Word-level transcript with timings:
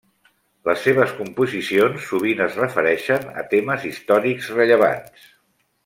Les 0.69 0.79
seves 0.85 1.11
composicions 1.17 2.07
sovint 2.13 2.41
es 2.47 2.57
refereixen 2.63 3.29
a 3.43 3.45
temes 3.53 3.87
històrics 3.91 4.51
rellevants. 4.57 5.31